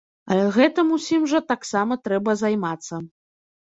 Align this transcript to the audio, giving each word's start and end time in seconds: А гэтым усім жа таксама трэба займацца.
А 0.35 0.37
гэтым 0.55 0.87
усім 0.97 1.29
жа 1.35 1.43
таксама 1.53 2.01
трэба 2.09 2.39
займацца. 2.45 2.95